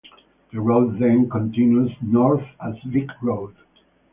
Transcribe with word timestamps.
The 0.51 0.59
road 0.59 0.97
then 0.97 1.29
continues 1.29 1.91
north 2.01 2.41
as 2.59 2.73
Vick 2.87 3.07
Road. 3.21 3.55